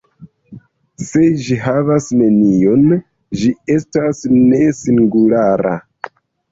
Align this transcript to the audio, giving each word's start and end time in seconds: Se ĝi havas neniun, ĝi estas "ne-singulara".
Se 1.09 1.21
ĝi 1.41 1.57
havas 1.65 2.09
neniun, 2.23 2.89
ĝi 3.43 3.55
estas 3.79 4.27
"ne-singulara". 4.41 5.81